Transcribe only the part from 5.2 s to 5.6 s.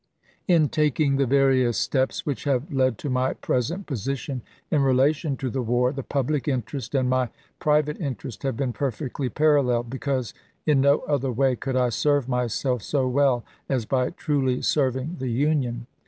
to